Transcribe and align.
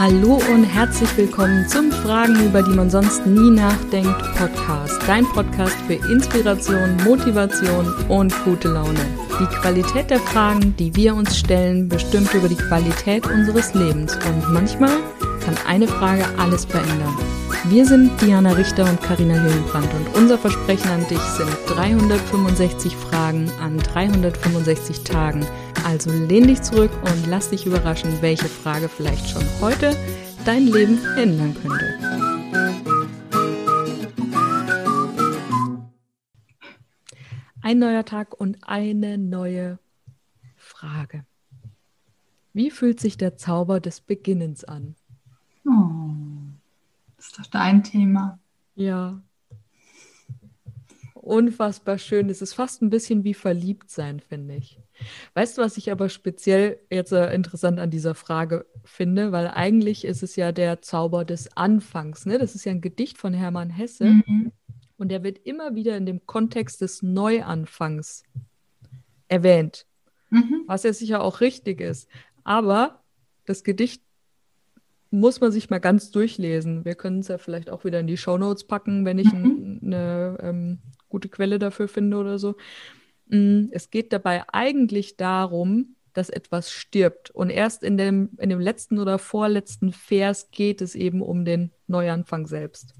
Hallo 0.00 0.40
und 0.50 0.64
herzlich 0.64 1.14
willkommen 1.18 1.68
zum 1.68 1.92
Fragen, 1.92 2.42
über 2.42 2.62
die 2.62 2.70
man 2.70 2.88
sonst 2.88 3.26
nie 3.26 3.50
nachdenkt 3.50 4.18
Podcast. 4.34 4.98
Dein 5.06 5.26
Podcast 5.26 5.76
für 5.86 5.92
Inspiration, 6.10 6.96
Motivation 7.04 7.92
und 8.08 8.34
gute 8.46 8.68
Laune. 8.68 8.98
Die 9.38 9.56
Qualität 9.60 10.08
der 10.08 10.20
Fragen, 10.20 10.74
die 10.78 10.96
wir 10.96 11.14
uns 11.14 11.36
stellen, 11.36 11.86
bestimmt 11.90 12.32
über 12.32 12.48
die 12.48 12.56
Qualität 12.56 13.26
unseres 13.26 13.74
Lebens. 13.74 14.14
Und 14.14 14.50
manchmal 14.50 14.96
kann 15.44 15.58
eine 15.66 15.86
Frage 15.86 16.24
alles 16.38 16.64
verändern. 16.64 17.14
Wir 17.68 17.84
sind 17.84 18.18
Diana 18.22 18.52
Richter 18.52 18.88
und 18.88 19.02
Karina 19.02 19.34
Hillenbrand 19.34 19.92
und 19.92 20.16
unser 20.16 20.38
Versprechen 20.38 20.88
an 20.88 21.06
dich 21.08 21.20
sind 21.20 21.50
365 21.66 22.96
Fragen 22.96 23.50
an 23.60 23.76
365 23.76 25.04
Tagen 25.04 25.46
also 25.90 26.12
lehn 26.12 26.46
dich 26.46 26.62
zurück 26.62 26.92
und 27.02 27.26
lass 27.26 27.50
dich 27.50 27.66
überraschen, 27.66 28.22
welche 28.22 28.46
Frage 28.46 28.88
vielleicht 28.88 29.28
schon 29.28 29.42
heute 29.60 29.96
dein 30.44 30.68
Leben 30.68 31.04
ändern 31.16 31.52
könnte. 31.52 31.98
Ein 37.60 37.80
neuer 37.80 38.04
Tag 38.04 38.40
und 38.40 38.58
eine 38.62 39.18
neue 39.18 39.80
Frage. 40.56 41.24
Wie 42.52 42.70
fühlt 42.70 43.00
sich 43.00 43.16
der 43.16 43.36
Zauber 43.36 43.80
des 43.80 44.00
Beginnens 44.00 44.62
an? 44.62 44.94
Oh, 45.66 46.12
das 47.16 47.26
ist 47.26 47.38
doch 47.40 47.46
dein 47.46 47.82
Thema. 47.82 48.38
Ja, 48.76 49.20
unfassbar 51.14 51.98
schön. 51.98 52.30
Es 52.30 52.42
ist 52.42 52.54
fast 52.54 52.80
ein 52.80 52.90
bisschen 52.90 53.24
wie 53.24 53.34
verliebt 53.34 53.90
sein, 53.90 54.20
finde 54.20 54.54
ich. 54.54 54.78
Weißt 55.34 55.58
du, 55.58 55.62
was 55.62 55.76
ich 55.76 55.90
aber 55.90 56.08
speziell 56.08 56.80
jetzt 56.90 57.12
äh, 57.12 57.32
interessant 57.34 57.78
an 57.78 57.90
dieser 57.90 58.14
Frage 58.14 58.66
finde? 58.84 59.32
Weil 59.32 59.48
eigentlich 59.48 60.04
ist 60.04 60.22
es 60.22 60.36
ja 60.36 60.52
der 60.52 60.82
Zauber 60.82 61.24
des 61.24 61.56
Anfangs. 61.56 62.26
Ne? 62.26 62.38
Das 62.38 62.54
ist 62.54 62.64
ja 62.64 62.72
ein 62.72 62.80
Gedicht 62.80 63.18
von 63.18 63.34
Hermann 63.34 63.70
Hesse. 63.70 64.04
Mhm. 64.04 64.52
Und 64.96 65.08
der 65.10 65.22
wird 65.22 65.38
immer 65.38 65.74
wieder 65.74 65.96
in 65.96 66.06
dem 66.06 66.26
Kontext 66.26 66.80
des 66.80 67.02
Neuanfangs 67.02 68.22
erwähnt. 69.28 69.86
Mhm. 70.30 70.64
Was 70.66 70.82
ja 70.82 70.92
sicher 70.92 71.22
auch 71.22 71.40
richtig 71.40 71.80
ist. 71.80 72.08
Aber 72.44 73.02
das 73.46 73.64
Gedicht 73.64 74.02
muss 75.10 75.40
man 75.40 75.50
sich 75.50 75.70
mal 75.70 75.80
ganz 75.80 76.10
durchlesen. 76.10 76.84
Wir 76.84 76.94
können 76.94 77.20
es 77.20 77.28
ja 77.28 77.38
vielleicht 77.38 77.68
auch 77.68 77.84
wieder 77.84 78.00
in 78.00 78.06
die 78.06 78.16
Show 78.16 78.38
Notes 78.38 78.64
packen, 78.64 79.04
wenn 79.04 79.18
ich 79.18 79.32
mhm. 79.32 79.80
eine 79.82 80.38
ähm, 80.40 80.78
gute 81.08 81.28
Quelle 81.28 81.58
dafür 81.58 81.88
finde 81.88 82.16
oder 82.16 82.38
so. 82.38 82.56
Mm, 83.30 83.66
es 83.70 83.90
geht 83.90 84.12
dabei 84.12 84.44
eigentlich 84.52 85.16
darum, 85.16 85.94
dass 86.12 86.28
etwas 86.28 86.70
stirbt. 86.70 87.30
Und 87.30 87.50
erst 87.50 87.82
in 87.82 87.96
dem, 87.96 88.30
in 88.38 88.50
dem 88.50 88.60
letzten 88.60 88.98
oder 88.98 89.18
vorletzten 89.18 89.92
Vers 89.92 90.50
geht 90.50 90.82
es 90.82 90.94
eben 90.94 91.22
um 91.22 91.44
den 91.44 91.70
Neuanfang 91.86 92.46
selbst. 92.46 92.94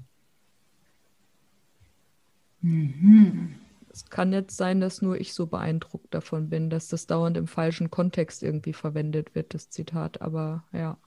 Mhm. 2.61 3.55
Es 3.91 4.09
kann 4.09 4.31
jetzt 4.31 4.55
sein, 4.55 4.79
dass 4.79 5.01
nur 5.01 5.19
ich 5.19 5.33
so 5.33 5.47
beeindruckt 5.47 6.13
davon 6.13 6.49
bin, 6.49 6.69
dass 6.69 6.87
das 6.87 7.07
dauernd 7.07 7.35
im 7.35 7.47
falschen 7.47 7.91
Kontext 7.91 8.41
irgendwie 8.41 8.73
verwendet 8.73 9.35
wird, 9.35 9.53
das 9.53 9.69
Zitat. 9.69 10.21
Aber 10.21 10.63
ja. 10.71 10.97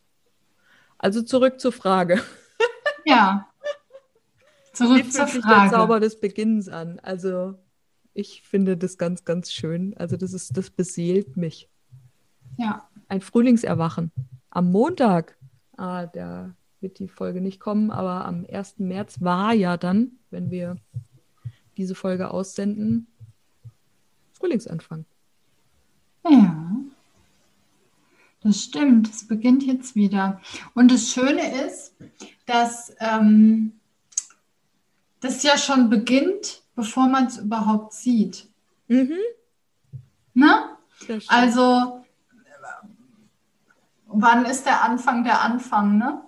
Also 0.98 1.22
zurück 1.22 1.60
zur 1.60 1.72
Frage. 1.72 2.20
Ja. 3.06 3.48
Zurück 4.72 5.06
Wie 5.06 5.08
zur 5.08 5.28
Frage. 5.28 5.70
der 5.70 5.78
Zauber 5.78 6.00
des 6.00 6.18
Beginnens 6.18 6.68
an? 6.68 6.98
Also 6.98 7.54
ich 8.14 8.42
finde 8.42 8.76
das 8.76 8.96
ganz, 8.96 9.24
ganz 9.24 9.52
schön. 9.52 9.94
Also 9.96 10.16
das 10.16 10.32
ist, 10.32 10.56
das 10.56 10.70
beseelt 10.70 11.36
mich. 11.36 11.68
Ja. 12.56 12.88
Ein 13.08 13.20
Frühlingserwachen. 13.20 14.12
Am 14.50 14.70
Montag, 14.70 15.36
ah, 15.76 16.06
da 16.06 16.54
wird 16.80 17.00
die 17.00 17.08
Folge 17.08 17.40
nicht 17.40 17.58
kommen, 17.60 17.90
aber 17.90 18.24
am 18.24 18.46
1. 18.50 18.78
März 18.78 19.20
war 19.20 19.52
ja 19.52 19.76
dann, 19.76 20.12
wenn 20.30 20.50
wir 20.50 20.76
diese 21.76 21.94
Folge 21.94 22.30
aussenden, 22.30 23.08
Frühlingsanfang. 24.32 25.04
Ja. 26.28 26.76
Das 28.42 28.62
stimmt, 28.62 29.08
es 29.08 29.26
beginnt 29.26 29.64
jetzt 29.64 29.96
wieder. 29.96 30.40
Und 30.74 30.92
das 30.92 31.10
Schöne 31.10 31.66
ist, 31.66 31.94
dass 32.46 32.94
ähm, 33.00 33.72
das 35.20 35.42
ja 35.42 35.56
schon 35.56 35.88
beginnt, 35.88 36.62
bevor 36.74 37.08
man 37.08 37.26
es 37.26 37.38
überhaupt 37.38 37.92
sieht. 37.92 38.48
Mhm. 38.88 39.18
Ne? 40.34 40.64
Also, 41.28 42.04
wann 44.06 44.44
ist 44.44 44.66
der 44.66 44.84
Anfang 44.84 45.24
der 45.24 45.42
Anfang, 45.42 45.98
ne? 45.98 46.22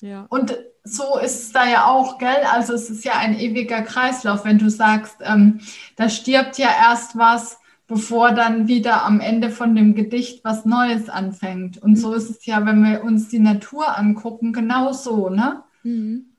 Ja. 0.00 0.26
Und 0.28 0.56
so 0.84 1.18
ist 1.18 1.42
es 1.42 1.52
da 1.52 1.66
ja 1.66 1.86
auch, 1.86 2.18
gell? 2.18 2.44
Also 2.50 2.74
es 2.74 2.90
ist 2.90 3.04
ja 3.04 3.12
ein 3.16 3.38
ewiger 3.38 3.82
Kreislauf, 3.82 4.44
wenn 4.44 4.58
du 4.58 4.68
sagst, 4.68 5.16
ähm, 5.20 5.60
da 5.96 6.08
stirbt 6.08 6.58
ja 6.58 6.68
erst 6.68 7.16
was, 7.16 7.58
bevor 7.86 8.32
dann 8.32 8.66
wieder 8.66 9.04
am 9.04 9.20
Ende 9.20 9.50
von 9.50 9.76
dem 9.76 9.94
Gedicht 9.94 10.44
was 10.44 10.64
Neues 10.64 11.08
anfängt. 11.08 11.80
Und 11.80 11.92
mhm. 11.92 11.96
so 11.96 12.14
ist 12.14 12.30
es 12.30 12.46
ja, 12.46 12.66
wenn 12.66 12.82
wir 12.82 13.04
uns 13.04 13.28
die 13.28 13.38
Natur 13.38 13.96
angucken, 13.96 14.52
genauso, 14.52 15.28
ne? 15.28 15.62
Mhm 15.84 16.31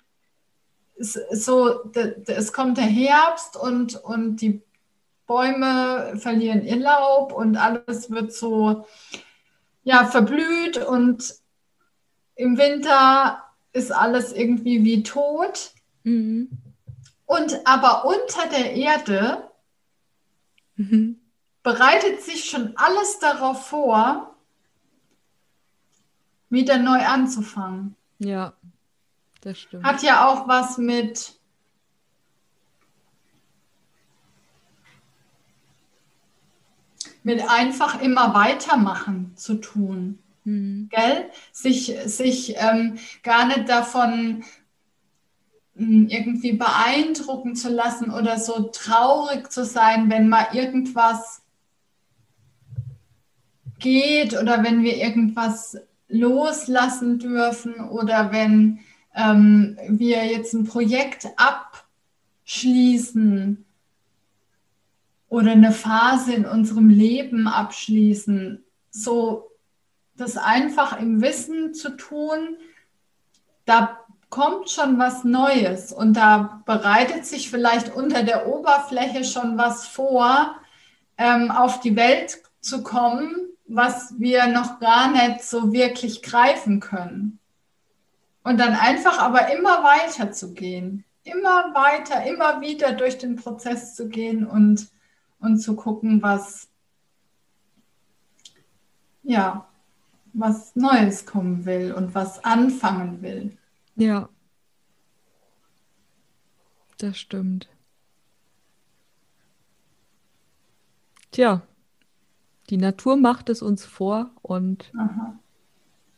so, 0.98 1.92
es 2.28 2.54
kommt 2.54 2.78
der 2.78 2.86
Herbst 2.86 3.58
und, 3.58 3.96
und 3.96 4.38
die 4.38 4.62
Bäume 5.26 6.14
verlieren 6.18 6.64
ihr 6.66 6.78
Laub 6.78 7.34
und 7.34 7.58
alles 7.58 8.12
wird 8.12 8.34
so 8.34 8.86
ja, 9.84 10.06
verblüht 10.06 10.78
und 10.78 11.36
im 12.36 12.58
Winter 12.58 13.44
ist 13.74 13.92
alles 13.92 14.32
irgendwie 14.32 14.84
wie 14.84 15.04
tot. 15.04 15.72
Mhm. 16.04 16.50
Und 17.26 17.66
aber 17.66 18.06
unter 18.06 18.48
der 18.50 18.74
Erde 18.74 19.50
mhm. 20.76 21.20
bereitet 21.64 22.22
sich 22.22 22.46
schon 22.46 22.74
alles 22.76 23.20
darauf 23.20 23.68
vor, 23.68 24.36
wieder 26.50 26.78
neu 26.78 27.00
anzufangen. 27.06 27.96
Ja. 28.20 28.54
Das 29.44 29.60
stimmt. 29.60 29.84
Hat 29.84 30.02
ja 30.04 30.28
auch 30.28 30.48
was 30.48 30.78
mit 30.78 31.34
mit 37.24 37.42
einfach 37.50 38.02
immer 38.02 38.34
weitermachen 38.34 39.34
zu 39.36 39.56
tun. 39.56 40.20
Mhm. 40.44 40.90
Gell? 40.92 41.30
Sich, 41.52 41.96
sich 42.06 42.56
ähm, 42.58 42.98
gar 43.24 43.48
nicht 43.48 43.68
davon 43.70 44.44
hm, 45.76 46.08
irgendwie 46.08 46.54
beeindrucken 46.54 47.56
zu 47.56 47.70
lassen 47.70 48.12
oder 48.12 48.40
so 48.40 48.70
traurig 48.74 49.52
zu 49.52 49.66
sein, 49.66 50.10
wenn 50.10 50.30
mal 50.30 50.48
irgendwas 50.54 51.42
geht 53.80 54.34
oder 54.34 54.64
wenn 54.64 54.84
wir 54.84 54.98
irgendwas 54.98 55.78
loslassen 56.08 57.20
dürfen 57.20 57.76
oder 57.90 58.32
wenn 58.32 58.80
ähm, 59.16 59.78
wir 59.88 60.26
jetzt 60.26 60.54
ein 60.54 60.66
Projekt 60.66 61.28
abschließen 62.46 63.66
oder 65.30 65.52
eine 65.52 65.72
Phase 65.72 66.34
in 66.34 66.46
unserem 66.46 66.90
Leben 66.90 67.48
abschließen, 67.48 68.64
so 68.92 69.50
das 70.16 70.38
einfach 70.38 71.00
im 71.00 71.22
Wissen 71.22 71.74
zu 71.74 71.98
tun, 71.98 72.58
da 73.66 73.98
kommt 74.30 74.70
schon 74.70 74.98
was 74.98 75.24
Neues 75.24 75.92
und 75.92 76.14
da 76.14 76.62
bereitet 76.66 77.26
sich 77.26 77.50
vielleicht 77.50 77.96
unter 77.96 78.24
der 78.24 78.48
Oberfläche 78.48 79.24
schon 79.24 79.58
was 79.58 79.88
vor, 79.88 80.56
ähm, 81.18 81.52
auf 81.52 81.80
die 81.80 81.96
Welt 81.96 82.42
zu 82.60 82.84
kommen, 82.84 83.36
was 83.68 84.16
wir 84.20 84.48
noch 84.48 84.80
gar 84.80 85.12
nicht 85.12 85.44
so 85.44 85.72
wirklich 85.72 86.22
greifen 86.22 86.80
können. 86.80 87.40
Und 88.44 88.60
dann 88.60 88.74
einfach 88.74 89.20
aber 89.20 89.54
immer 89.54 89.84
weiter 89.84 90.32
zu 90.32 90.54
gehen. 90.54 91.06
Immer 91.24 91.74
weiter, 91.74 92.26
immer 92.26 92.60
wieder 92.60 92.92
durch 92.94 93.18
den 93.18 93.38
Prozess 93.38 93.96
zu 93.96 94.10
gehen 94.10 94.46
und, 94.46 94.90
und 95.40 95.60
zu 95.60 95.76
gucken, 95.76 96.22
was, 96.22 96.68
ja, 99.24 99.66
was 100.34 100.76
Neues 100.76 101.26
kommen 101.26 101.66
will 101.66 101.94
und 101.94 102.14
was 102.14 102.44
anfangen 102.44 103.22
will. 103.22 103.58
Ja. 103.96 104.28
Das 106.98 107.18
stimmt. 107.18 107.70
Tja, 111.32 111.62
die 112.70 112.78
Natur 112.78 113.18
macht 113.18 113.50
es 113.50 113.62
uns 113.62 113.86
vor 113.86 114.32
und 114.42 114.92
Aha. 114.98 115.40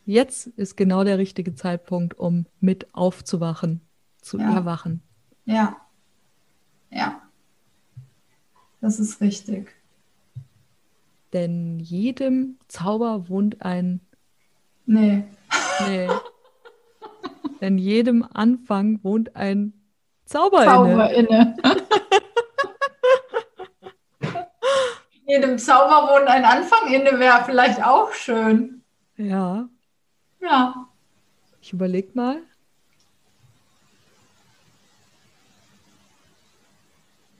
Jetzt 0.06 0.46
ist 0.46 0.76
genau 0.76 1.02
der 1.02 1.18
richtige 1.18 1.56
Zeitpunkt, 1.56 2.14
um 2.16 2.46
mit 2.60 2.94
aufzuwachen, 2.94 3.80
zu 4.22 4.38
ja. 4.38 4.54
erwachen. 4.54 5.02
Ja. 5.46 5.76
Ja. 6.90 7.20
Das 8.80 9.00
ist 9.00 9.20
richtig. 9.20 9.74
Denn 11.32 11.80
jedem 11.80 12.56
Zauber 12.68 13.28
wohnt 13.28 13.62
ein. 13.62 14.00
Nee. 14.86 15.24
Nee. 15.88 16.08
In 17.60 17.76
jedem 17.76 18.24
Anfang 18.32 19.02
wohnt 19.02 19.34
ein 19.34 19.72
Zauber, 20.24 20.64
Zauber 20.64 21.12
inne. 21.12 21.56
In 25.24 25.26
jedem 25.34 25.58
Zauber 25.58 26.12
wohnt 26.12 26.28
ein 26.28 26.44
Anfang 26.44 26.92
inne, 26.92 27.18
wäre 27.18 27.42
vielleicht 27.44 27.84
auch 27.84 28.12
schön. 28.12 28.84
Ja. 29.16 29.68
Ja. 30.40 30.88
Ich 31.60 31.72
überleg 31.72 32.14
mal. 32.14 32.42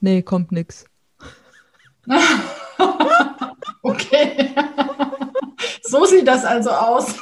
Nee, 0.01 0.23
kommt 0.23 0.53
nix. 0.53 0.85
okay. 3.83 4.55
so 5.83 6.05
sieht 6.05 6.29
das 6.29 6.45
also 6.45 6.71
aus. 6.71 7.15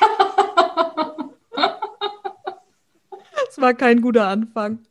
Es 3.48 3.60
war 3.60 3.72
kein 3.74 4.00
guter 4.00 4.26
Anfang. 4.26 4.80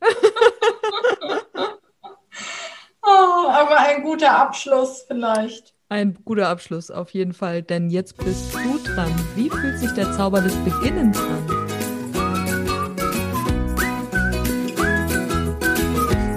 oh, 3.02 3.48
aber 3.48 3.78
ein 3.78 4.02
guter 4.02 4.34
Abschluss 4.38 5.04
vielleicht. 5.06 5.73
Ein 5.94 6.16
guter 6.24 6.48
Abschluss 6.48 6.90
auf 6.90 7.10
jeden 7.10 7.32
Fall, 7.32 7.62
denn 7.62 7.88
jetzt 7.88 8.16
bist 8.16 8.52
du 8.52 8.80
dran. 8.82 9.12
Wie 9.36 9.48
fühlt 9.48 9.78
sich 9.78 9.92
der 9.92 10.10
Zauber 10.10 10.40
des 10.40 10.52
Beginnens 10.64 11.16
an? 11.20 11.46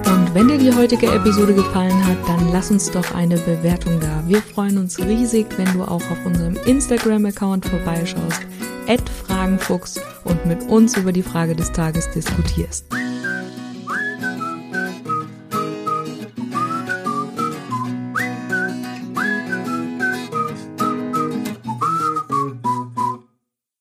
Und 0.06 0.36
wenn 0.36 0.48
dir 0.48 0.59
die 0.59 0.71
heutige 0.71 1.07
Episode 1.07 1.56
gefallen 1.56 2.06
hat, 2.06 2.18
dann 2.27 2.51
lass 2.51 2.69
uns 2.69 2.92
doch 2.92 3.15
eine 3.15 3.38
Bewertung 3.38 4.00
da. 4.00 4.24
Wir 4.27 4.44
freuen 4.44 4.77
uns 4.77 5.00
riesig, 5.00 5.48
wenn 5.57 5.74
du 5.74 5.81
auch 5.81 5.95
auf 5.95 6.24
unserem 6.24 6.56
Instagram-Account 6.68 7.65
vorbeischaust, 7.65 8.45
Fragenfuchs 9.25 10.00
und 10.24 10.45
mit 10.45 10.62
uns 10.69 10.95
über 10.95 11.12
die 11.12 11.24
Frage 11.24 11.56
des 11.56 11.71
Tages 11.71 12.07
diskutierst. 12.12 12.86